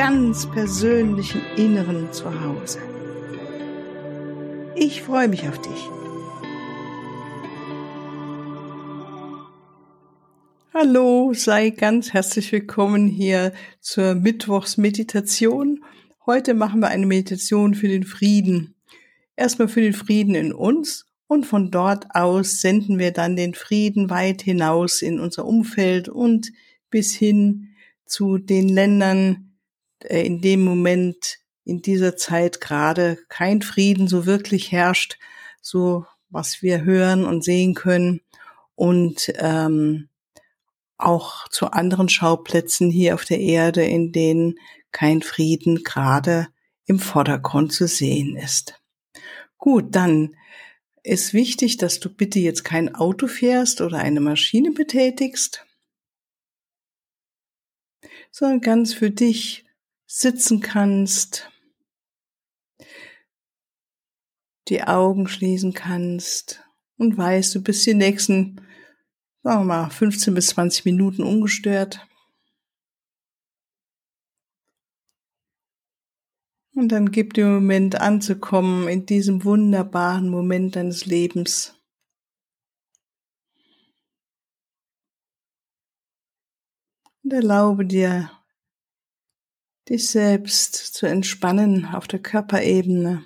ganz 0.00 0.50
persönlichen 0.50 1.42
Inneren 1.58 2.10
zu 2.10 2.24
Hause. 2.24 2.78
Ich 4.74 5.02
freue 5.02 5.28
mich 5.28 5.46
auf 5.46 5.60
dich. 5.60 5.90
Hallo, 10.72 11.34
sei 11.34 11.68
ganz 11.68 12.14
herzlich 12.14 12.50
willkommen 12.50 13.08
hier 13.08 13.52
zur 13.82 14.14
Mittwochsmeditation. 14.14 15.84
Heute 16.24 16.54
machen 16.54 16.80
wir 16.80 16.88
eine 16.88 17.04
Meditation 17.04 17.74
für 17.74 17.88
den 17.88 18.04
Frieden. 18.04 18.76
Erstmal 19.36 19.68
für 19.68 19.82
den 19.82 19.92
Frieden 19.92 20.34
in 20.34 20.54
uns 20.54 21.12
und 21.26 21.44
von 21.44 21.70
dort 21.70 22.06
aus 22.14 22.62
senden 22.62 22.98
wir 22.98 23.10
dann 23.10 23.36
den 23.36 23.52
Frieden 23.52 24.08
weit 24.08 24.40
hinaus 24.40 25.02
in 25.02 25.20
unser 25.20 25.44
Umfeld 25.44 26.08
und 26.08 26.52
bis 26.88 27.12
hin 27.12 27.74
zu 28.06 28.38
den 28.38 28.70
Ländern, 28.70 29.49
in 30.04 30.40
dem 30.40 30.62
Moment, 30.62 31.38
in 31.64 31.82
dieser 31.82 32.16
Zeit 32.16 32.60
gerade 32.60 33.18
kein 33.28 33.62
Frieden 33.62 34.08
so 34.08 34.26
wirklich 34.26 34.72
herrscht, 34.72 35.18
so 35.60 36.06
was 36.28 36.62
wir 36.62 36.84
hören 36.84 37.24
und 37.24 37.44
sehen 37.44 37.74
können 37.74 38.20
und 38.74 39.32
ähm, 39.36 40.08
auch 40.96 41.48
zu 41.48 41.70
anderen 41.70 42.08
Schauplätzen 42.08 42.90
hier 42.90 43.14
auf 43.14 43.24
der 43.24 43.40
Erde, 43.40 43.84
in 43.84 44.12
denen 44.12 44.58
kein 44.92 45.22
Frieden 45.22 45.82
gerade 45.82 46.48
im 46.86 46.98
Vordergrund 46.98 47.72
zu 47.72 47.86
sehen 47.86 48.36
ist. 48.36 48.80
Gut, 49.58 49.94
dann 49.94 50.36
ist 51.02 51.32
wichtig, 51.32 51.78
dass 51.78 52.00
du 52.00 52.08
bitte 52.08 52.38
jetzt 52.38 52.64
kein 52.64 52.94
Auto 52.94 53.26
fährst 53.26 53.80
oder 53.80 53.98
eine 53.98 54.20
Maschine 54.20 54.72
betätigst 54.72 55.64
sondern 58.30 58.60
ganz 58.60 58.94
für 58.94 59.10
dich 59.10 59.64
sitzen 60.12 60.60
kannst, 60.60 61.48
die 64.66 64.82
Augen 64.82 65.28
schließen 65.28 65.72
kannst 65.72 66.64
und 66.96 67.16
weißt, 67.16 67.54
du 67.54 67.62
bist 67.62 67.86
die 67.86 67.94
nächsten, 67.94 68.60
sagen 69.44 69.60
wir 69.60 69.64
mal, 69.64 69.90
15 69.90 70.34
bis 70.34 70.48
20 70.48 70.84
Minuten 70.84 71.22
ungestört. 71.22 72.04
Und 76.74 76.88
dann 76.88 77.12
gib 77.12 77.34
dir 77.34 77.46
Moment 77.46 78.00
anzukommen 78.00 78.88
in 78.88 79.06
diesem 79.06 79.44
wunderbaren 79.44 80.28
Moment 80.28 80.74
deines 80.74 81.06
Lebens. 81.06 81.76
Und 87.22 87.32
erlaube 87.32 87.86
dir, 87.86 88.39
dich 89.90 90.08
selbst 90.08 90.76
zu 90.76 91.06
entspannen 91.06 91.84
auf 91.84 92.06
der 92.06 92.20
Körperebene, 92.20 93.24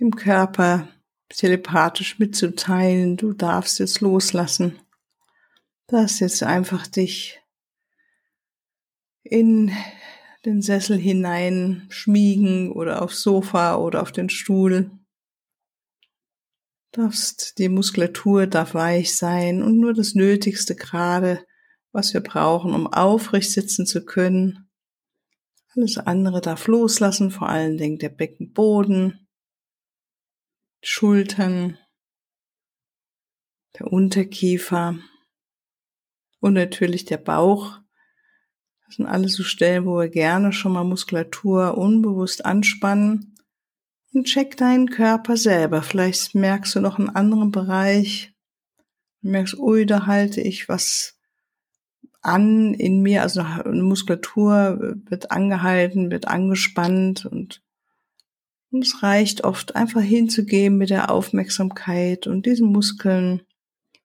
dem 0.00 0.16
Körper 0.16 0.88
telepathisch 1.28 2.18
mitzuteilen, 2.18 3.16
du 3.16 3.32
darfst 3.32 3.78
jetzt 3.78 4.00
loslassen. 4.00 4.78
Darfst 5.86 6.20
jetzt 6.20 6.42
einfach 6.42 6.86
dich 6.86 7.40
in 9.22 9.70
den 10.44 10.60
Sessel 10.60 10.98
hinein 10.98 11.86
schmiegen 11.90 12.72
oder 12.72 13.02
aufs 13.02 13.22
Sofa 13.22 13.76
oder 13.76 14.02
auf 14.02 14.12
den 14.12 14.28
Stuhl 14.28 14.90
darfst, 16.92 17.58
die 17.58 17.68
Muskulatur 17.68 18.46
darf 18.46 18.74
weich 18.74 19.16
sein 19.16 19.62
und 19.62 19.78
nur 19.78 19.94
das 19.94 20.14
Nötigste 20.14 20.74
gerade, 20.74 21.44
was 21.94 22.12
wir 22.12 22.20
brauchen, 22.20 22.74
um 22.74 22.92
aufrecht 22.92 23.50
sitzen 23.52 23.86
zu 23.86 24.04
können. 24.04 24.68
Alles 25.76 25.96
andere 25.96 26.40
darf 26.40 26.66
loslassen, 26.66 27.30
vor 27.30 27.48
allen 27.48 27.78
Dingen 27.78 27.98
der 27.98 28.08
Beckenboden, 28.08 29.28
Schultern, 30.82 31.78
der 33.78 33.92
Unterkiefer 33.92 34.98
und 36.40 36.54
natürlich 36.54 37.04
der 37.04 37.18
Bauch. 37.18 37.78
Das 38.86 38.96
sind 38.96 39.06
alles 39.06 39.34
so 39.34 39.44
Stellen, 39.44 39.86
wo 39.86 39.98
wir 39.98 40.08
gerne 40.08 40.52
schon 40.52 40.72
mal 40.72 40.84
Muskulatur 40.84 41.78
unbewusst 41.78 42.44
anspannen 42.44 43.36
und 44.12 44.26
check 44.26 44.56
deinen 44.56 44.90
Körper 44.90 45.36
selber. 45.36 45.82
Vielleicht 45.82 46.34
merkst 46.34 46.74
du 46.74 46.80
noch 46.80 46.98
einen 46.98 47.10
anderen 47.10 47.52
Bereich. 47.52 48.34
Du 49.22 49.30
merkst, 49.30 49.58
ui, 49.58 49.86
da 49.86 50.06
halte 50.06 50.40
ich 50.40 50.68
was 50.68 51.13
an 52.24 52.74
in 52.74 53.02
mir, 53.02 53.22
also 53.22 53.40
eine 53.42 53.82
Muskulatur 53.82 54.96
wird 55.08 55.30
angehalten, 55.30 56.10
wird 56.10 56.28
angespannt 56.28 57.26
und, 57.26 57.60
es 58.80 59.04
reicht 59.04 59.44
oft 59.44 59.76
einfach 59.76 60.00
hinzugeben 60.00 60.78
mit 60.78 60.90
der 60.90 61.08
Aufmerksamkeit 61.08 62.26
und 62.26 62.44
diesen 62.44 62.72
Muskeln, 62.72 63.42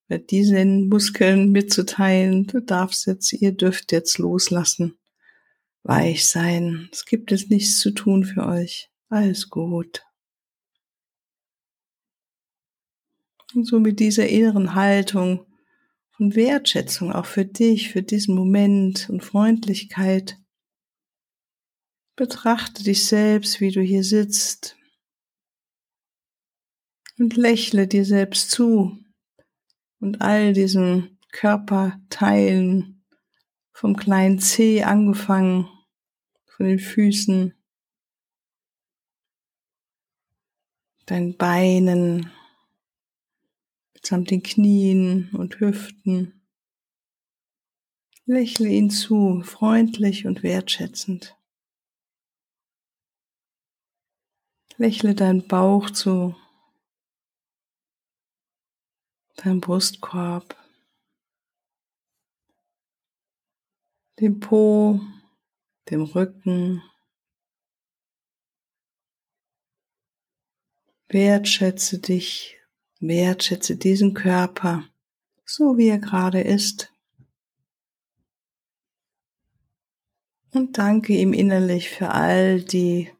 mit 0.08 0.30
diesen 0.30 0.90
Muskeln 0.90 1.52
mitzuteilen, 1.52 2.46
du 2.46 2.62
darfst 2.62 3.08
jetzt, 3.08 3.34
ihr 3.34 3.52
dürft 3.52 3.92
jetzt 3.92 4.20
loslassen, 4.20 4.96
weich 5.82 6.28
sein. 6.28 6.88
Es 6.92 7.06
gibt 7.06 7.32
jetzt 7.32 7.50
nichts 7.50 7.80
zu 7.80 7.90
tun 7.90 8.24
für 8.24 8.46
euch. 8.46 8.92
Alles 9.10 9.50
gut. 9.50 10.04
Und 13.56 13.66
so 13.66 13.80
mit 13.80 14.00
dieser 14.00 14.28
inneren 14.28 14.76
Haltung 14.76 15.48
von 16.20 16.36
Wertschätzung 16.36 17.14
auch 17.14 17.26
für 17.26 17.46
dich, 17.46 17.94
für 17.94 18.04
diesen 18.04 18.36
Moment 18.36 19.10
und 19.10 19.24
Freundlichkeit. 19.24 20.38
Betrachte 22.18 22.84
dich 22.84 23.06
selbst, 23.06 23.62
wie 23.62 23.72
du 23.72 23.80
hier 23.80 24.04
sitzt 24.04 24.76
und 27.18 27.38
lächle 27.38 27.88
dir 27.88 28.04
selbst 28.04 28.52
zu 28.52 28.98
und 30.02 30.20
all 30.20 30.52
diesen 30.52 31.18
Körperteilen 31.32 33.06
vom 33.72 33.96
kleinen 33.96 34.40
C 34.40 34.84
angefangen, 34.84 35.70
von 36.48 36.66
den 36.66 36.80
Füßen, 36.80 37.54
deinen 41.06 41.38
Beinen, 41.38 42.30
samt 44.06 44.32
den 44.32 44.44
Knien 44.44 45.30
und 45.34 45.60
Hüften. 45.60 46.42
Lächle 48.26 48.70
ihn 48.70 48.90
zu, 48.90 49.42
freundlich 49.42 50.28
und 50.28 50.44
wertschätzend. 50.44 51.36
Lächle 54.78 55.14
deinen 55.14 55.48
Bauch 55.48 55.90
zu, 55.90 56.36
dein 59.36 59.60
Brustkorb, 59.60 60.56
dem 64.20 64.40
Po, 64.40 65.02
dem 65.90 66.04
Rücken, 66.04 66.82
Wertschätze 71.10 71.98
dich, 71.98 72.59
wertschätze 73.00 73.78
diesen 73.78 74.14
Körper, 74.14 74.84
so 75.46 75.78
wie 75.78 75.88
er 75.88 76.00
gerade 76.00 76.42
ist. 76.42 76.92
Und 80.52 80.78
danke 80.78 81.14
ihm 81.14 81.34
innerlich 81.34 81.90
für 81.90 82.10
all 82.10 82.62
die 82.62 83.12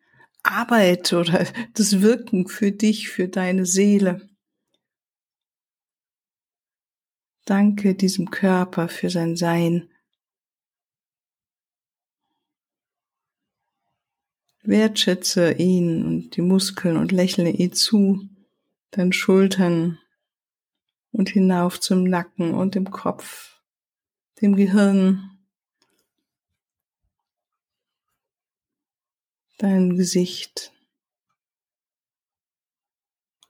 Arbeit 0.44 1.14
oder 1.14 1.46
das 1.74 2.02
Wirken 2.02 2.48
für 2.48 2.72
dich, 2.72 3.10
für 3.10 3.28
deine 3.28 3.66
Seele. 3.66 4.28
Danke 7.46 7.96
diesem 7.96 8.30
Körper 8.30 8.90
für 8.90 9.10
sein 9.10 9.36
Sein. 9.36 9.90
Wertschätze 14.62 15.54
ihn 15.54 16.06
und 16.06 16.36
die 16.36 16.42
Muskeln 16.42 16.96
und 16.98 17.12
lächle 17.12 17.50
ihn 17.50 17.74
zu, 17.74 18.29
deinen 18.92 19.14
Schultern 19.14 20.00
und 21.12 21.30
hinauf 21.30 21.80
zum 21.80 22.04
Nacken 22.04 22.54
und 22.54 22.76
dem 22.76 22.92
Kopf, 22.92 23.62
dem 24.42 24.56
Gehirn. 24.56 25.40
dein 29.60 29.98
Gesicht 29.98 30.74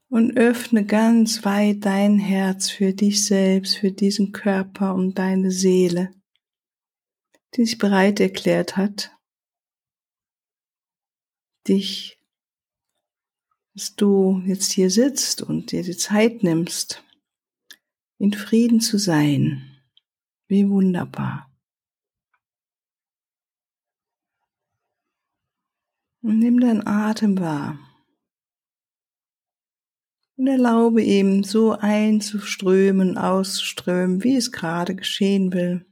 und 0.09 0.37
öffne 0.37 0.85
ganz 0.85 1.45
weit 1.45 1.85
dein 1.85 2.17
Herz 2.17 2.69
für 2.69 2.93
dich 2.93 3.25
selbst, 3.25 3.77
für 3.77 3.91
diesen 3.91 4.31
Körper 4.31 4.95
und 4.95 5.19
deine 5.19 5.51
Seele, 5.51 6.11
die 7.55 7.65
sich 7.65 7.77
bereit 7.77 8.19
erklärt 8.19 8.75
hat, 8.75 9.11
dich, 11.67 12.18
dass 13.73 13.95
du 13.95 14.41
jetzt 14.45 14.71
hier 14.71 14.89
sitzt 14.89 15.41
und 15.41 15.71
dir 15.71 15.83
die 15.83 15.97
Zeit 15.97 16.43
nimmst, 16.43 17.03
in 18.17 18.33
Frieden 18.33 18.81
zu 18.81 18.97
sein. 18.97 19.81
Wie 20.47 20.67
wunderbar. 20.69 21.49
Und 26.21 26.39
nimm 26.39 26.59
deinen 26.59 26.85
Atem 26.85 27.39
wahr 27.39 27.79
und 30.39 30.47
erlaube 30.47 31.01
ihm 31.01 31.43
so 31.43 31.73
einzuströmen, 31.73 33.17
auszuströmen, 33.17 34.23
wie 34.23 34.37
es 34.37 34.53
gerade 34.53 34.95
geschehen 34.95 35.51
will. 35.51 35.85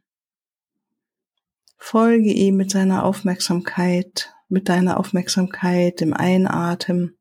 Folge 1.78 2.32
ihm 2.32 2.56
mit 2.56 2.72
seiner 2.72 3.04
Aufmerksamkeit, 3.04 4.34
mit 4.48 4.70
deiner 4.70 5.00
Aufmerksamkeit 5.00 6.02
im 6.02 6.14
Einatmen 6.14 7.17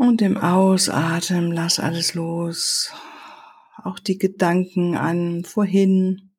und 0.00 0.22
im 0.22 0.38
Ausatmen 0.38 1.52
lass 1.52 1.78
alles 1.78 2.14
los. 2.14 2.90
Auch 3.76 3.98
die 3.98 4.16
Gedanken 4.16 4.96
an 4.96 5.44
vorhin, 5.44 6.32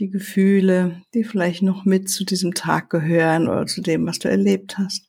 die 0.00 0.10
Gefühle, 0.10 1.00
die 1.14 1.22
vielleicht 1.22 1.62
noch 1.62 1.84
mit 1.84 2.10
zu 2.10 2.24
diesem 2.24 2.52
Tag 2.52 2.90
gehören 2.90 3.46
oder 3.46 3.66
zu 3.66 3.82
dem, 3.82 4.04
was 4.04 4.18
du 4.18 4.28
erlebt 4.28 4.78
hast. 4.78 5.08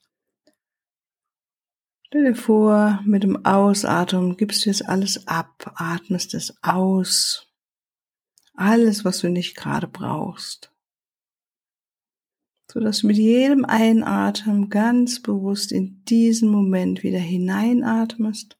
Stell 2.03 2.25
dir 2.25 2.35
vor, 2.35 3.01
mit 3.05 3.23
dem 3.23 3.43
Ausatmen 3.43 4.37
gibst 4.37 4.63
du 4.63 4.69
jetzt 4.69 4.87
alles 4.87 5.27
ab, 5.27 5.73
atmest 5.77 6.35
es 6.35 6.55
aus. 6.61 7.51
Alles, 8.53 9.03
was 9.03 9.21
du 9.21 9.29
nicht 9.29 9.55
gerade 9.55 9.87
brauchst. 9.87 10.74
So 12.75 12.81
dass 12.81 12.99
du 12.99 13.07
mit 13.07 13.15
jedem 13.15 13.63
Einatmen 13.63 14.69
ganz 14.69 15.21
bewusst 15.21 15.71
in 15.71 16.03
diesen 16.09 16.49
Moment 16.49 17.03
wieder 17.03 17.19
hineinatmest 17.19 18.57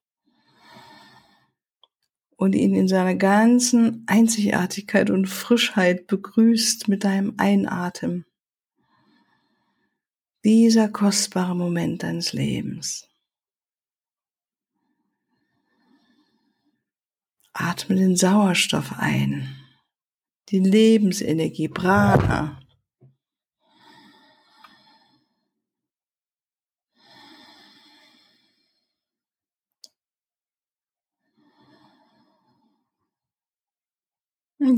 und 2.37 2.55
ihn 2.55 2.75
in 2.75 2.87
seiner 2.87 3.15
ganzen 3.15 4.05
Einzigartigkeit 4.07 5.09
und 5.09 5.27
Frischheit 5.27 6.07
begrüßt 6.07 6.87
mit 6.87 7.03
deinem 7.03 7.33
Einatmen. 7.35 8.25
Dieser 10.45 10.87
kostbare 10.87 11.53
Moment 11.53 12.03
deines 12.03 12.31
Lebens. 12.31 13.09
Atme 17.51 17.97
den 17.97 18.15
Sauerstoff 18.15 18.93
ein, 18.97 19.57
die 20.47 20.59
Lebensenergie, 20.59 21.67
Prana. 21.67 22.61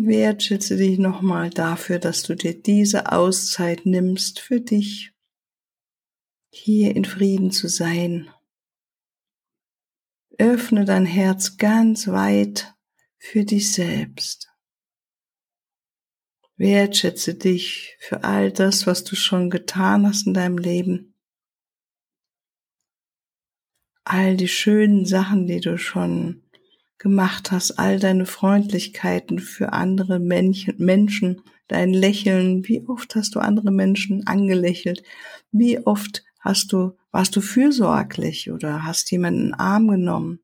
Wertschätze 0.07 0.78
dich 0.78 1.00
nochmal 1.00 1.50
dafür, 1.50 2.00
dass 2.00 2.24
du 2.24 2.36
dir 2.36 2.62
diese 2.62 3.12
Auszeit 3.12 3.86
nimmst 3.86 4.39
für 4.39 4.62
dich, 4.62 5.13
hier 6.51 6.95
in 6.95 7.06
Frieden 7.06 7.51
zu 7.51 7.68
sein 7.68 8.30
Öffne 10.39 10.86
dein 10.86 11.06
Herz 11.06 11.57
ganz 11.57 12.07
weit 12.07 12.75
für 13.18 13.44
dich 13.44 13.72
selbst. 13.74 14.50
Wertschätze 16.57 17.34
dich 17.34 17.98
für 18.00 18.24
all 18.24 18.51
das, 18.51 18.86
was 18.86 19.04
du 19.04 19.16
schon 19.16 19.50
getan 19.50 20.06
hast 20.06 20.28
in 20.28 20.34
deinem 20.36 20.57
Leben. 20.57 21.16
All 24.04 24.38
die 24.38 24.48
schönen 24.48 25.06
Sachen, 25.06 25.48
die 25.48 25.60
du 25.60 25.78
schon 25.78 26.47
gemacht 26.98 27.52
hast, 27.52 27.80
all 27.80 28.00
deine 28.00 28.26
Freundlichkeiten 28.26 29.40
für 29.40 29.74
andere 29.74 30.20
Menschen, 30.20 31.42
dein 31.68 31.94
Lächeln, 31.94 32.68
wie 32.68 32.86
oft 32.88 33.16
hast 33.16 33.36
du 33.36 33.40
andere 33.40 33.72
Menschen 33.72 34.26
angelächelt, 34.26 35.04
wie 35.52 35.80
oft 35.86 36.24
hast 36.40 36.72
du 36.74 36.94
warst 37.18 37.36
du 37.36 37.42
fürsorglich 37.42 38.52
oder 38.52 38.84
hast 38.84 39.10
jemanden 39.12 39.40
in 39.40 39.46
den 39.48 39.54
Arm 39.56 39.88
genommen? 39.88 40.40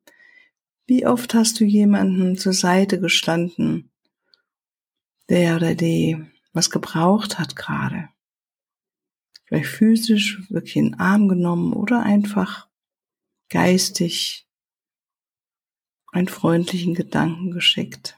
Wie 0.87 1.05
oft 1.05 1.35
hast 1.35 1.59
du 1.59 1.65
jemanden 1.65 2.35
zur 2.35 2.53
Seite 2.53 2.99
gestanden, 2.99 3.91
der 5.29 5.57
oder 5.57 5.75
die 5.75 6.17
was 6.51 6.71
gebraucht 6.71 7.37
hat 7.37 7.55
gerade? 7.55 8.09
Vielleicht 9.45 9.67
physisch 9.67 10.41
wirklich 10.49 10.75
in 10.77 10.85
den 10.85 10.99
Arm 10.99 11.27
genommen 11.27 11.73
oder 11.73 12.01
einfach 12.01 12.67
geistig 13.49 14.47
einen 16.13 16.27
freundlichen 16.27 16.93
Gedanken 16.93 17.51
geschickt. 17.51 18.17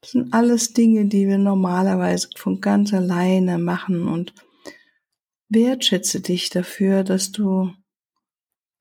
Das 0.00 0.12
sind 0.12 0.32
alles 0.32 0.72
Dinge, 0.72 1.06
die 1.06 1.28
wir 1.28 1.36
normalerweise 1.36 2.28
von 2.36 2.60
ganz 2.60 2.94
alleine 2.94 3.58
machen 3.58 4.08
und 4.08 4.32
Wertschätze 5.48 6.20
dich 6.20 6.48
dafür, 6.48 7.04
dass 7.04 7.32
du 7.32 7.74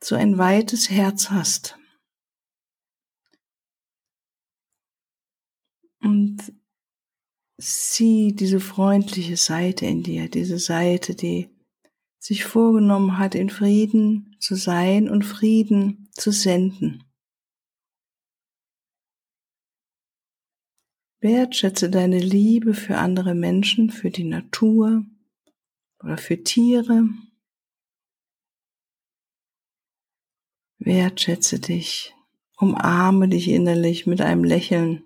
so 0.01 0.15
ein 0.15 0.38
weites 0.38 0.89
Herz 0.89 1.30
hast. 1.30 1.77
Und 6.01 6.53
sieh 7.57 8.33
diese 8.33 8.62
freundliche 8.62 9.35
Seite 9.35 9.85
in 9.88 10.03
dir, 10.03 10.30
diese 10.30 10.59
Seite, 10.59 11.15
die 11.15 11.50
sich 12.19 12.45
vorgenommen 12.45 13.18
hat, 13.18 13.35
in 13.35 13.50
Frieden 13.50 14.38
zu 14.39 14.56
sein 14.56 15.09
und 15.09 15.24
Frieden 15.24 16.09
zu 16.13 16.31
senden. 16.31 17.08
Wertschätze 21.21 21.90
deine 21.90 22.19
Liebe 22.19 22.73
für 22.73 22.97
andere 22.97 23.35
Menschen, 23.35 23.90
für 23.90 24.09
die 24.09 24.23
Natur, 24.23 25.04
oder 26.02 26.18
für 26.18 26.42
Tiere. 26.44 27.09
Wertschätze 30.78 31.59
dich, 31.59 32.16
umarme 32.57 33.28
dich 33.28 33.49
innerlich 33.49 34.07
mit 34.07 34.21
einem 34.21 34.45
Lächeln 34.45 35.04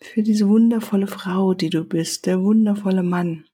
für 0.00 0.22
diese 0.22 0.48
wundervolle 0.48 1.06
Frau, 1.06 1.54
die 1.54 1.70
du 1.70 1.84
bist, 1.84 2.26
der 2.26 2.40
wundervolle 2.42 3.02
Mann. 3.02 3.44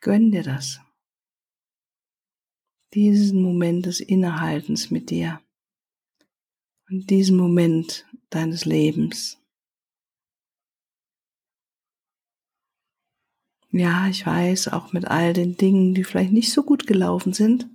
Gönn 0.00 0.30
dir 0.30 0.42
das. 0.42 0.80
Diesen 2.94 3.42
Moment 3.42 3.86
des 3.86 4.00
Innehaltens 4.00 4.90
mit 4.90 5.10
dir 5.10 5.40
in 6.88 7.06
diesem 7.06 7.36
Moment 7.36 8.06
deines 8.30 8.64
Lebens. 8.64 9.40
Ja, 13.70 14.06
ich 14.08 14.24
weiß, 14.24 14.68
auch 14.68 14.92
mit 14.92 15.06
all 15.06 15.32
den 15.32 15.56
Dingen, 15.56 15.94
die 15.94 16.04
vielleicht 16.04 16.32
nicht 16.32 16.52
so 16.52 16.62
gut 16.62 16.86
gelaufen 16.86 17.32
sind. 17.32 17.68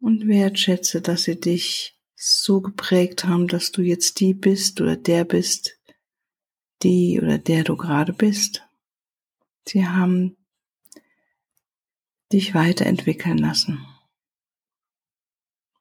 Und 0.00 0.26
wertschätze, 0.26 1.00
dass 1.02 1.24
sie 1.24 1.38
dich 1.38 2.00
so 2.16 2.60
geprägt 2.60 3.24
haben, 3.24 3.46
dass 3.46 3.70
du 3.70 3.82
jetzt 3.82 4.18
die 4.18 4.34
bist 4.34 4.80
oder 4.80 4.96
der 4.96 5.24
bist, 5.24 5.78
die 6.82 7.20
oder 7.22 7.38
der 7.38 7.62
du 7.62 7.76
gerade 7.76 8.12
bist. 8.12 8.66
Sie 9.68 9.86
haben 9.86 10.39
dich 12.32 12.54
weiterentwickeln 12.54 13.38
lassen. 13.38 13.86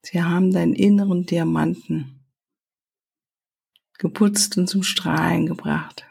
Sie 0.01 0.23
haben 0.23 0.51
deinen 0.51 0.73
inneren 0.73 1.25
Diamanten 1.25 2.19
geputzt 3.97 4.57
und 4.57 4.67
zum 4.67 4.81
Strahlen 4.81 5.45
gebracht. 5.45 6.05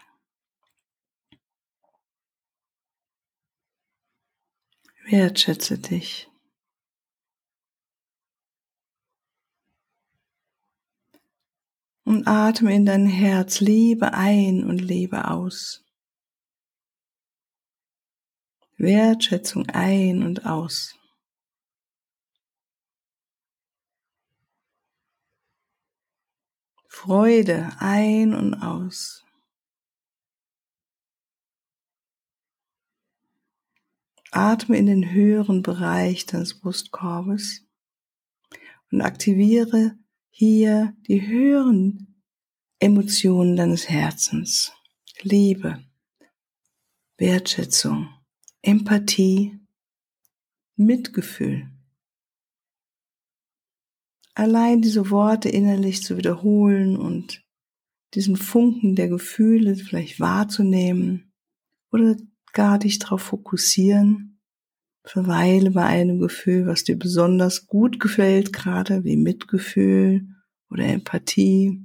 Wertschätze 5.06 5.78
dich. 5.78 6.28
Und 12.04 12.26
atme 12.26 12.74
in 12.74 12.84
dein 12.86 13.06
Herz 13.06 13.60
Liebe 13.60 14.12
ein 14.12 14.64
und 14.64 14.78
Liebe 14.78 15.30
aus. 15.30 15.87
Wertschätzung 18.80 19.66
ein 19.70 20.22
und 20.22 20.46
aus. 20.46 20.96
Freude 26.86 27.72
ein 27.80 28.34
und 28.34 28.54
aus. 28.54 29.24
Atme 34.30 34.76
in 34.76 34.86
den 34.86 35.10
höheren 35.10 35.62
Bereich 35.62 36.26
deines 36.26 36.60
Brustkorbes 36.60 37.66
und 38.92 39.00
aktiviere 39.00 39.98
hier 40.30 40.96
die 41.08 41.26
höheren 41.26 42.22
Emotionen 42.78 43.56
deines 43.56 43.88
Herzens. 43.88 44.72
Liebe, 45.22 45.84
Wertschätzung, 47.16 48.17
Empathie, 48.62 49.58
Mitgefühl. 50.76 51.70
Allein 54.34 54.82
diese 54.82 55.10
Worte 55.10 55.48
innerlich 55.48 56.02
zu 56.02 56.16
wiederholen 56.16 56.96
und 56.96 57.44
diesen 58.14 58.36
Funken 58.36 58.94
der 58.94 59.08
Gefühle 59.08 59.76
vielleicht 59.76 60.20
wahrzunehmen 60.20 61.32
oder 61.90 62.16
gar 62.52 62.78
dich 62.78 62.98
darauf 62.98 63.22
fokussieren. 63.22 64.40
Verweile 65.04 65.70
bei 65.70 65.84
einem 65.84 66.20
Gefühl, 66.20 66.66
was 66.66 66.84
dir 66.84 66.98
besonders 66.98 67.66
gut 67.66 67.98
gefällt, 67.98 68.52
gerade 68.52 69.04
wie 69.04 69.16
Mitgefühl 69.16 70.28
oder 70.70 70.84
Empathie. 70.84 71.84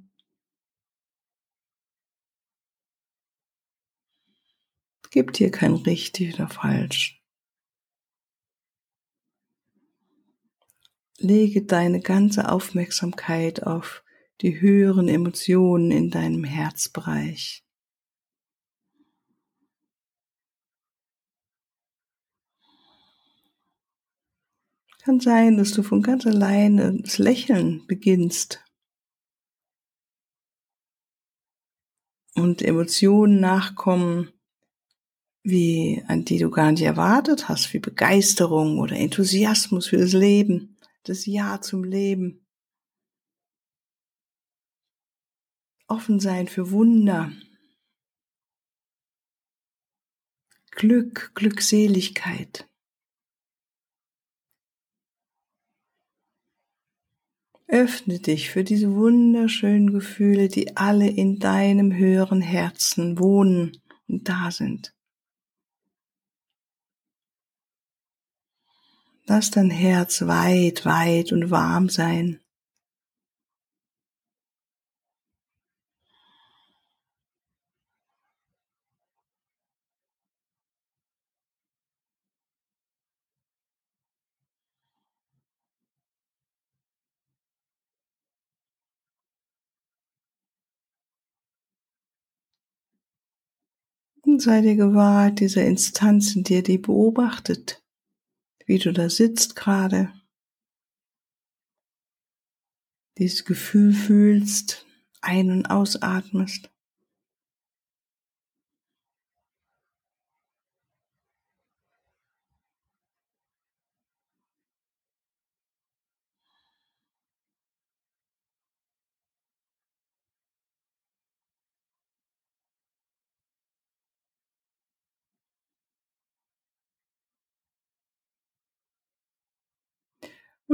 Es 5.03 5.03
gibt 5.14 5.38
hier 5.38 5.52
kein 5.52 5.76
richtig 5.76 6.34
oder 6.34 6.50
falsch. 6.50 7.24
Lege 11.20 11.64
deine 11.64 12.02
ganze 12.02 12.52
Aufmerksamkeit 12.52 13.62
auf 13.62 14.04
die 14.42 14.60
höheren 14.60 15.08
Emotionen 15.08 15.92
in 15.92 16.10
deinem 16.10 16.44
Herzbereich. 16.44 17.64
Kann 25.04 25.20
sein, 25.20 25.58
dass 25.58 25.74
du 25.74 25.84
von 25.84 26.02
ganz 26.02 26.26
alleine 26.26 27.00
das 27.04 27.20
Lächeln 27.20 27.86
beginnst 27.86 28.66
und 32.34 32.64
Emotionen 32.64 33.40
nachkommen, 33.40 34.34
wie 35.44 36.02
an 36.08 36.24
die 36.24 36.40
du 36.40 36.50
gar 36.50 36.72
nicht 36.72 36.84
erwartet 36.84 37.50
hast, 37.50 37.74
wie 37.74 37.80
Begeisterung 37.80 38.80
oder 38.80 38.96
Enthusiasmus 38.96 39.88
für 39.88 39.98
das 39.98 40.14
Leben, 40.14 40.78
das 41.04 41.26
Ja 41.26 41.62
zum 41.62 41.84
Leben. 41.84 42.46
Offen 45.88 46.20
sein 46.20 46.48
für 46.48 46.72
Wunder. 46.72 47.32
Glück, 50.72 51.34
Glückseligkeit. 51.36 52.68
Öffne 57.68 58.20
dich 58.20 58.50
für 58.50 58.64
diese 58.64 58.94
wunderschönen 58.94 59.92
Gefühle, 59.92 60.48
die 60.48 60.78
alle 60.78 61.10
in 61.10 61.40
deinem 61.40 61.94
höheren 61.94 62.42
Herzen 62.42 63.20
wohnen 63.20 63.82
und 64.08 64.30
da 64.30 64.52
sind. 64.52 64.94
Lass 69.26 69.52
dein 69.52 69.70
Herz 69.70 70.28
weit, 70.28 70.86
weit 70.86 71.32
und 71.32 71.50
warm 71.50 71.88
sein. 71.88 72.40
Und 94.26 94.42
sei 94.42 94.62
dir 94.62 94.76
gewahrt, 94.76 95.40
diese 95.42 95.62
Instanz 95.62 96.36
in 96.36 96.44
dir, 96.44 96.64
die 96.64 96.78
beobachtet, 96.78 97.83
wie 98.66 98.80
du 98.80 98.92
da 98.94 99.10
sitzt 99.10 99.56
gerade, 99.56 100.14
dieses 103.18 103.46
Gefühl 103.46 103.94
fühlst, 103.94 104.86
ein- 105.22 105.52
und 105.52 105.66
ausatmest. 105.68 106.73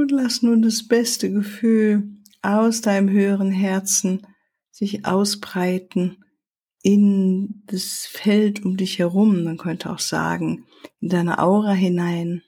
Und 0.00 0.12
lass 0.12 0.40
nun 0.40 0.62
das 0.62 0.88
beste 0.88 1.30
Gefühl 1.30 2.08
aus 2.40 2.80
deinem 2.80 3.10
höheren 3.10 3.52
Herzen 3.52 4.26
sich 4.70 5.04
ausbreiten 5.04 6.24
in 6.80 7.62
das 7.66 8.06
Feld 8.06 8.64
um 8.64 8.78
dich 8.78 8.98
herum. 8.98 9.44
Man 9.44 9.58
könnte 9.58 9.90
auch 9.90 9.98
sagen, 9.98 10.64
in 11.00 11.10
deine 11.10 11.38
Aura 11.38 11.72
hinein. 11.72 12.42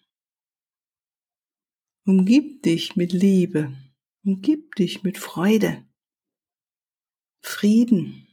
Umgib 2.07 2.63
dich 2.63 2.97
mit 2.97 3.13
Liebe. 3.13 3.77
Umgib 4.25 4.75
dich 4.77 5.03
mit 5.03 5.19
Freude. 5.19 5.85
Frieden. 7.43 8.29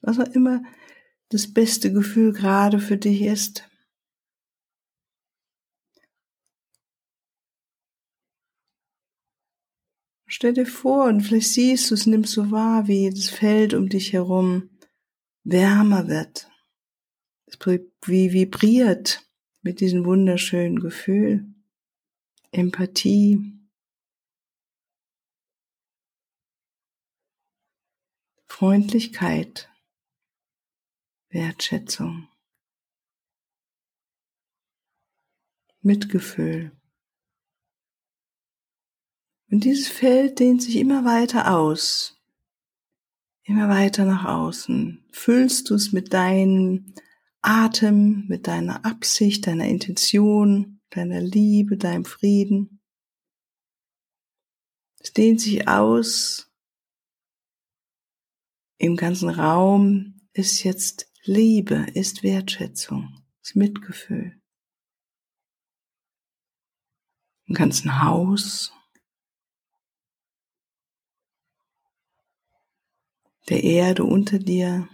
Was 0.00 0.18
auch 0.18 0.34
immer 0.34 0.64
das 1.28 1.54
beste 1.54 1.92
Gefühl 1.92 2.32
gerade 2.32 2.80
für 2.80 2.96
dich 2.96 3.22
ist. 3.22 3.67
Stell 10.30 10.52
dir 10.52 10.66
vor 10.66 11.06
und 11.06 11.22
vielleicht 11.22 11.48
siehst 11.48 11.90
du 11.90 11.94
es, 11.94 12.04
nimmst 12.06 12.36
du 12.36 12.50
wahr, 12.50 12.86
wie 12.86 13.08
das 13.08 13.30
Feld 13.30 13.72
um 13.72 13.88
dich 13.88 14.12
herum 14.12 14.68
wärmer 15.42 16.06
wird. 16.06 16.50
Es 17.46 17.58
wie 18.02 18.32
vibriert 18.34 19.26
mit 19.62 19.80
diesem 19.80 20.04
wunderschönen 20.04 20.80
Gefühl. 20.80 21.46
Empathie. 22.52 23.58
Freundlichkeit. 28.44 29.70
Wertschätzung. 31.30 32.28
Mitgefühl. 35.80 36.77
Und 39.50 39.64
dieses 39.64 39.88
Feld 39.88 40.40
dehnt 40.40 40.62
sich 40.62 40.76
immer 40.76 41.04
weiter 41.04 41.56
aus, 41.56 42.20
immer 43.44 43.68
weiter 43.68 44.04
nach 44.04 44.24
außen. 44.26 45.04
Füllst 45.10 45.70
du 45.70 45.74
es 45.74 45.92
mit 45.92 46.12
deinem 46.12 46.94
Atem, 47.40 48.26
mit 48.28 48.46
deiner 48.46 48.84
Absicht, 48.84 49.46
deiner 49.46 49.66
Intention, 49.66 50.80
deiner 50.90 51.20
Liebe, 51.20 51.76
deinem 51.76 52.04
Frieden. 52.04 52.80
Es 55.00 55.12
dehnt 55.12 55.40
sich 55.40 55.66
aus. 55.66 56.52
Im 58.78 58.96
ganzen 58.96 59.30
Raum 59.30 60.20
ist 60.32 60.62
jetzt 60.62 61.10
Liebe, 61.24 61.86
ist 61.94 62.22
Wertschätzung, 62.22 63.22
ist 63.42 63.56
Mitgefühl. 63.56 64.40
Im 67.46 67.54
ganzen 67.54 68.02
Haus 68.02 68.72
der 73.48 73.64
Erde 73.64 74.04
unter 74.04 74.38
dir, 74.38 74.88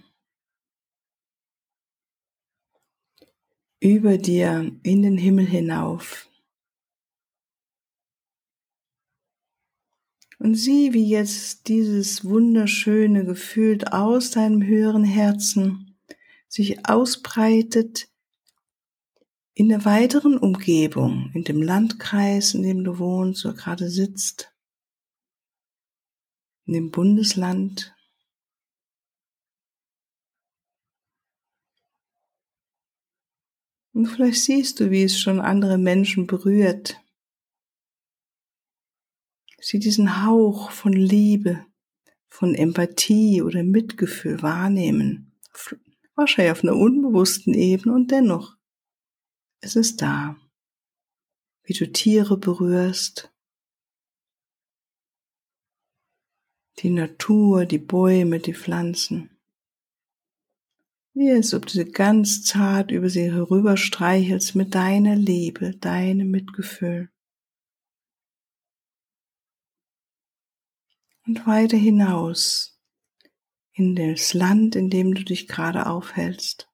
über 3.80 4.18
dir 4.18 4.72
in 4.82 5.02
den 5.02 5.18
Himmel 5.18 5.46
hinauf. 5.46 6.28
Und 10.38 10.54
sieh, 10.54 10.92
wie 10.92 11.08
jetzt 11.08 11.68
dieses 11.68 12.24
wunderschöne 12.24 13.24
Gefühl 13.24 13.84
aus 13.84 14.30
deinem 14.30 14.62
höheren 14.62 15.04
Herzen 15.04 15.96
sich 16.48 16.86
ausbreitet 16.88 18.08
in 19.54 19.68
der 19.68 19.84
weiteren 19.84 20.36
Umgebung, 20.36 21.30
in 21.34 21.44
dem 21.44 21.62
Landkreis, 21.62 22.54
in 22.54 22.62
dem 22.62 22.84
du 22.84 22.98
wohnst 22.98 23.44
oder 23.46 23.54
gerade 23.54 23.88
sitzt. 23.88 24.54
in 26.66 26.74
dem 26.74 26.90
Bundesland. 26.90 27.94
Und 33.94 34.06
vielleicht 34.06 34.42
siehst 34.42 34.80
du, 34.80 34.90
wie 34.90 35.04
es 35.04 35.18
schon 35.18 35.40
andere 35.40 35.78
Menschen 35.78 36.26
berührt. 36.26 37.00
Sie 39.60 39.78
diesen 39.78 40.26
Hauch 40.26 40.72
von 40.72 40.92
Liebe, 40.92 41.64
von 42.28 42.56
Empathie 42.56 43.40
oder 43.40 43.62
Mitgefühl 43.62 44.42
wahrnehmen. 44.42 45.32
Wahrscheinlich 46.16 46.52
auf 46.52 46.64
einer 46.64 46.76
unbewussten 46.76 47.54
Ebene 47.54 47.94
und 47.94 48.10
dennoch, 48.10 48.56
es 49.60 49.76
ist 49.76 50.02
da. 50.02 50.36
Wie 51.62 51.72
du 51.72 51.90
Tiere 51.90 52.36
berührst, 52.36 53.32
die 56.80 56.90
Natur, 56.90 57.64
die 57.64 57.78
Bäume, 57.78 58.40
die 58.40 58.54
Pflanzen. 58.54 59.33
Wie 61.16 61.30
als 61.30 61.54
ob 61.54 61.66
du 61.66 61.72
sie 61.72 61.84
ganz 61.84 62.42
zart 62.42 62.90
über 62.90 63.08
sie 63.08 63.30
herüberstreichelst 63.30 64.56
mit 64.56 64.74
deiner 64.74 65.14
Liebe, 65.14 65.76
deinem 65.76 66.32
Mitgefühl. 66.32 67.08
Und 71.24 71.46
weiter 71.46 71.76
hinaus 71.76 72.80
in 73.72 73.94
das 73.94 74.34
Land, 74.34 74.74
in 74.74 74.90
dem 74.90 75.14
du 75.14 75.24
dich 75.24 75.46
gerade 75.46 75.86
aufhältst. 75.86 76.68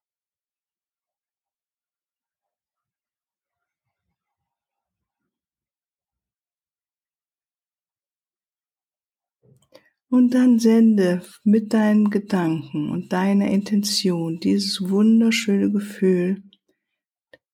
Und 10.11 10.35
dann 10.35 10.59
sende 10.59 11.23
mit 11.45 11.73
deinen 11.73 12.11
Gedanken 12.11 12.91
und 12.91 13.13
deiner 13.13 13.49
Intention 13.49 14.41
dieses 14.41 14.91
wunderschöne 14.91 15.71
Gefühl, 15.71 16.43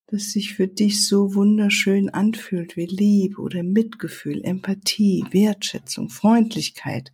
das 0.07 0.33
sich 0.33 0.55
für 0.55 0.67
dich 0.67 1.07
so 1.07 1.35
wunderschön 1.35 2.09
anfühlt 2.09 2.79
wie 2.79 2.87
Liebe 2.87 3.43
oder 3.43 3.63
Mitgefühl, 3.63 4.43
Empathie, 4.43 5.23
Wertschätzung, 5.33 6.09
Freundlichkeit, 6.09 7.13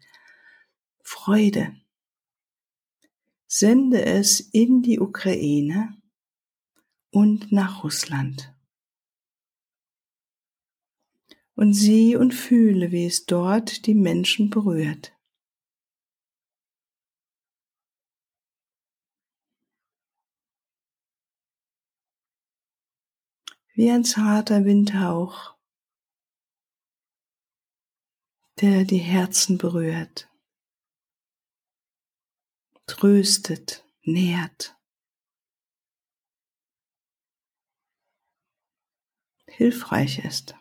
Freude. 1.03 1.75
Sende 3.49 4.05
es 4.05 4.39
in 4.39 4.83
die 4.83 5.01
Ukraine 5.01 5.97
und 7.11 7.51
nach 7.51 7.83
Russland. 7.83 8.55
Und 11.57 11.75
sieh 11.75 12.15
und 12.15 12.33
fühle, 12.33 12.93
wie 12.93 13.07
es 13.07 13.27
dort 13.27 13.87
die 13.87 13.95
Menschen 13.95 14.49
berührt. 14.49 15.13
Wie 23.75 23.91
ein 23.91 24.05
zarter 24.05 24.65
Windhauch, 24.65 25.57
der 28.61 28.85
die 28.85 28.99
Herzen 28.99 29.57
berührt, 29.57 30.29
tröstet, 32.87 33.85
nährt, 34.03 34.77
hilfreich 39.47 40.25
ist. 40.25 40.55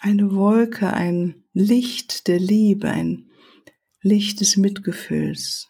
Eine 0.00 0.32
Wolke, 0.32 0.92
ein 0.92 1.48
Licht 1.52 2.28
der 2.28 2.38
Liebe, 2.38 2.88
ein 2.88 3.30
Licht 4.00 4.40
des 4.40 4.56
Mitgefühls 4.56 5.68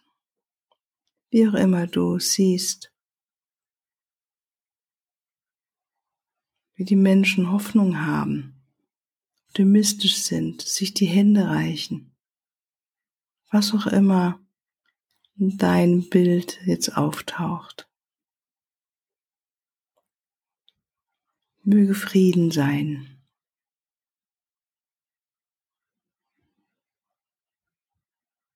wie 1.30 1.46
auch 1.48 1.54
immer 1.54 1.86
du 1.86 2.18
siehst, 2.18 2.92
wie 6.74 6.84
die 6.84 6.96
Menschen 6.96 7.50
Hoffnung 7.50 8.06
haben, 8.06 8.64
optimistisch 9.48 10.22
sind, 10.22 10.62
sich 10.62 10.94
die 10.94 11.06
Hände 11.06 11.48
reichen, 11.48 12.16
was 13.50 13.74
auch 13.74 13.86
immer 13.86 14.40
in 15.36 15.56
deinem 15.58 16.08
Bild 16.08 16.60
jetzt 16.64 16.96
auftaucht. 16.96 17.88
Möge 21.62 21.94
Frieden 21.94 22.50
sein. 22.50 23.18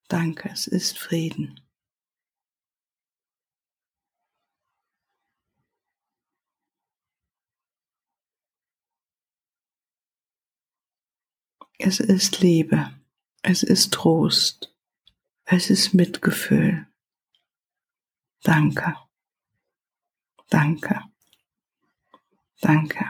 Danke, 0.09 0.51
es 0.51 0.67
ist 0.67 0.99
Frieden. 0.99 1.61
Es 11.85 11.99
ist 11.99 12.39
Liebe. 12.39 12.95
Es 13.43 13.65
ist 13.65 13.93
Trost. 13.93 14.73
Es 15.45 15.69
ist 15.69 15.95
Mitgefühl. 15.95 16.87
Danke. 18.45 18.95
Danke. 20.49 21.03
Danke. 22.61 23.05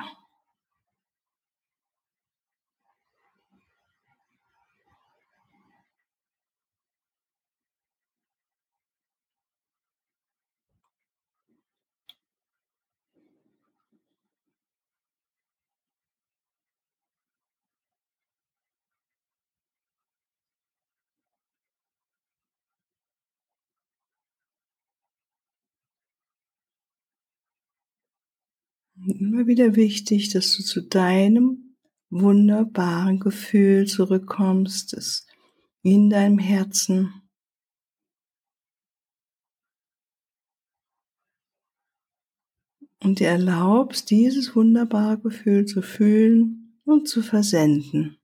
Immer 29.07 29.47
wieder 29.47 29.77
wichtig, 29.77 30.31
dass 30.31 30.57
du 30.57 30.63
zu 30.63 30.83
deinem 30.83 31.77
wunderbaren 32.11 33.19
Gefühl 33.19 33.87
zurückkommst, 33.87 34.93
es 34.95 35.27
in 35.83 36.11
deinem 36.11 36.39
Herzen. 36.39 37.15
Und 43.03 43.19
dir 43.19 43.29
erlaubst, 43.29 44.11
dieses 44.11 44.55
wunderbare 44.55 45.19
Gefühl 45.19 45.67
zu 45.67 45.83
fühlen 45.83 46.79
und 46.85 47.09
zu 47.09 47.23
versenden. 47.23 48.19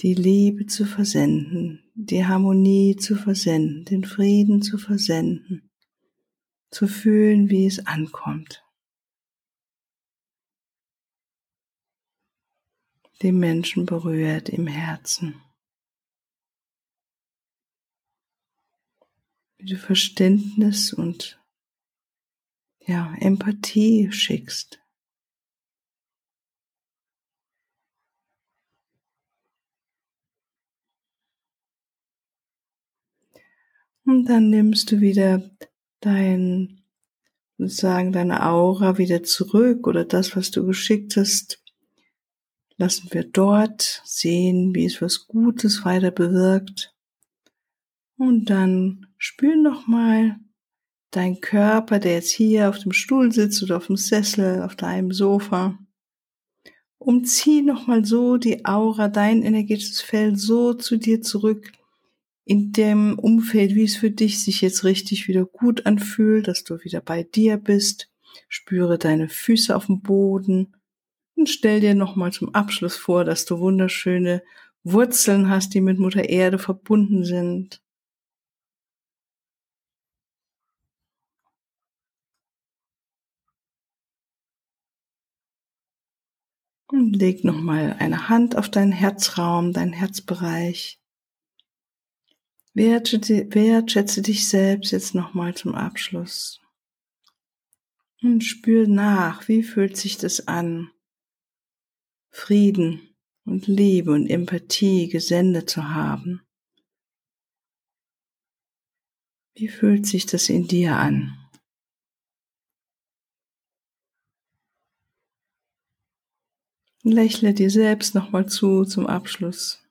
Die 0.00 0.12
Liebe 0.12 0.66
zu 0.66 0.84
versenden, 0.84 1.90
die 1.94 2.26
Harmonie 2.26 2.96
zu 2.96 3.14
versenden, 3.14 3.86
den 3.86 4.04
Frieden 4.04 4.60
zu 4.60 4.76
versenden, 4.76 5.70
zu 6.70 6.86
fühlen, 6.86 7.48
wie 7.48 7.64
es 7.64 7.86
ankommt. 7.86 8.65
Den 13.22 13.38
Menschen 13.38 13.86
berührt 13.86 14.48
im 14.48 14.66
Herzen. 14.66 15.40
Wie 19.58 19.66
du 19.66 19.76
Verständnis 19.78 20.92
und 20.92 21.40
ja, 22.80 23.14
Empathie 23.18 24.12
schickst. 24.12 24.80
Und 34.04 34.26
dann 34.26 34.50
nimmst 34.50 34.92
du 34.92 35.00
wieder 35.00 35.50
dein, 35.98 36.84
sozusagen 37.58 38.12
deine 38.12 38.46
Aura 38.46 38.98
wieder 38.98 39.24
zurück 39.24 39.88
oder 39.88 40.04
das, 40.04 40.36
was 40.36 40.52
du 40.52 40.64
geschickt 40.64 41.16
hast, 41.16 41.65
lassen 42.76 43.08
wir 43.12 43.24
dort 43.24 44.02
sehen, 44.04 44.74
wie 44.74 44.84
es 44.84 45.00
was 45.00 45.26
Gutes 45.26 45.84
weiter 45.84 46.10
bewirkt. 46.10 46.94
Und 48.16 48.46
dann 48.46 49.06
spür 49.18 49.56
nochmal 49.56 50.36
dein 51.10 51.40
Körper, 51.40 51.98
der 51.98 52.14
jetzt 52.14 52.30
hier 52.30 52.68
auf 52.68 52.78
dem 52.78 52.92
Stuhl 52.92 53.32
sitzt 53.32 53.62
oder 53.62 53.76
auf 53.78 53.86
dem 53.86 53.96
Sessel, 53.96 54.62
auf 54.62 54.76
deinem 54.76 55.12
Sofa. 55.12 55.78
Umzieh 56.98 57.62
nochmal 57.62 58.04
so 58.04 58.36
die 58.36 58.64
Aura, 58.64 59.08
dein 59.08 59.42
energetisches 59.42 60.00
Feld 60.00 60.38
so 60.38 60.74
zu 60.74 60.96
dir 60.96 61.22
zurück, 61.22 61.72
in 62.44 62.72
dem 62.72 63.18
Umfeld, 63.18 63.74
wie 63.74 63.84
es 63.84 63.96
für 63.96 64.10
dich 64.10 64.42
sich 64.42 64.60
jetzt 64.60 64.84
richtig 64.84 65.28
wieder 65.28 65.44
gut 65.44 65.86
anfühlt, 65.86 66.48
dass 66.48 66.64
du 66.64 66.82
wieder 66.84 67.00
bei 67.00 67.22
dir 67.22 67.56
bist 67.56 68.08
Spüre 68.48 68.98
deine 68.98 69.28
Füße 69.28 69.74
auf 69.74 69.86
dem 69.86 70.00
Boden 70.02 70.75
und 71.36 71.48
stell 71.48 71.80
dir 71.80 71.94
nochmal 71.94 72.32
zum 72.32 72.54
Abschluss 72.54 72.96
vor, 72.96 73.24
dass 73.24 73.44
du 73.44 73.58
wunderschöne 73.60 74.42
Wurzeln 74.84 75.50
hast, 75.50 75.74
die 75.74 75.80
mit 75.80 75.98
Mutter 75.98 76.28
Erde 76.28 76.58
verbunden 76.58 77.24
sind. 77.24 77.82
Und 86.88 87.14
leg 87.14 87.44
nochmal 87.44 87.96
eine 87.98 88.28
Hand 88.28 88.56
auf 88.56 88.70
deinen 88.70 88.92
Herzraum, 88.92 89.72
deinen 89.72 89.92
Herzbereich. 89.92 91.00
Wertschätze, 92.74 93.52
wertschätze 93.54 94.22
dich 94.22 94.48
selbst 94.48 94.92
jetzt 94.92 95.14
nochmal 95.14 95.54
zum 95.54 95.74
Abschluss. 95.74 96.60
Und 98.22 98.44
spür 98.44 98.86
nach, 98.86 99.48
wie 99.48 99.62
fühlt 99.62 99.96
sich 99.96 100.16
das 100.16 100.46
an, 100.46 100.90
Frieden 102.38 103.16
und 103.46 103.66
Liebe 103.66 104.12
und 104.12 104.28
Empathie 104.28 105.08
gesendet 105.08 105.70
zu 105.70 105.88
haben. 105.88 106.46
Wie 109.54 109.68
fühlt 109.68 110.06
sich 110.06 110.26
das 110.26 110.50
in 110.50 110.68
dir 110.68 110.96
an? 110.96 111.34
Lächle 117.02 117.54
dir 117.54 117.70
selbst 117.70 118.14
nochmal 118.14 118.46
zu 118.46 118.84
zum 118.84 119.06
Abschluss. 119.06 119.82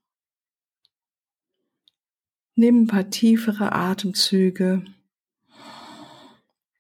Nimm 2.56 2.84
ein 2.84 2.88
paar 2.88 3.10
tiefere 3.10 3.72
Atemzüge 3.72 4.86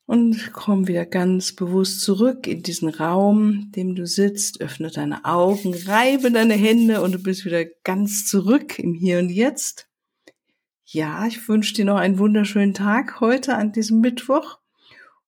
und 0.05 0.51
komm 0.53 0.87
wieder 0.87 1.05
ganz 1.05 1.53
bewusst 1.53 2.01
zurück 2.01 2.47
in 2.47 2.61
diesen 2.61 2.89
Raum, 2.89 3.71
dem 3.75 3.95
du 3.95 4.05
sitzt. 4.05 4.61
Öffne 4.61 4.91
deine 4.91 5.25
Augen, 5.25 5.73
reibe 5.73 6.31
deine 6.31 6.53
Hände 6.53 7.01
und 7.01 7.13
du 7.13 7.19
bist 7.19 7.45
wieder 7.45 7.65
ganz 7.83 8.27
zurück 8.27 8.77
im 8.77 8.93
Hier 8.93 9.19
und 9.19 9.29
Jetzt. 9.29 9.87
Ja, 10.85 11.25
ich 11.25 11.49
wünsche 11.49 11.73
dir 11.73 11.85
noch 11.85 11.97
einen 11.97 12.19
wunderschönen 12.19 12.75
Tag 12.75 13.19
heute 13.19 13.55
an 13.55 13.71
diesem 13.71 14.01
Mittwoch. 14.01 14.59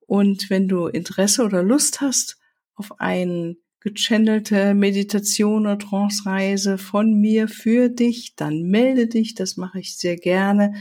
Und 0.06 0.50
wenn 0.50 0.68
du 0.68 0.86
Interesse 0.86 1.44
oder 1.44 1.64
Lust 1.64 2.00
hast 2.00 2.38
auf 2.76 3.00
einen 3.00 3.58
gechannelte 3.80 4.76
Meditation 4.76 5.64
oder 5.64 5.80
Trance-Reise 5.80 6.78
von 6.78 7.20
mir 7.20 7.48
für 7.48 7.90
dich, 7.90 8.36
dann 8.36 8.64
melde 8.64 9.08
dich, 9.08 9.34
das 9.34 9.58
mache 9.58 9.80
ich 9.80 9.98
sehr 9.98 10.16
gerne. 10.16 10.76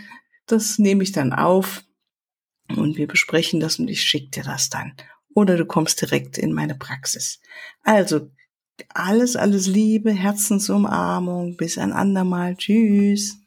Das 0.45 0.79
nehme 0.79 1.03
ich 1.03 1.13
dann 1.13 1.33
auf 1.33 1.86
und 2.75 2.97
wir 2.97 3.07
besprechen 3.07 3.61
das 3.61 3.79
und 3.79 3.89
ich 3.89 4.03
schicke 4.03 4.31
dir 4.31 4.43
das 4.43 4.71
dann. 4.71 4.95
Oder 5.35 5.57
du 5.57 5.67
kommst 5.67 6.01
direkt 6.01 6.39
in 6.39 6.53
meine 6.53 6.75
Praxis. 6.75 7.41
Also, 7.83 8.31
alles, 8.89 9.37
alles 9.37 9.67
Liebe, 9.67 10.13
Herzensumarmung, 10.13 11.57
bis 11.57 11.79
ein 11.79 11.93
andermal. 11.93 12.57
Tschüss. 12.57 13.39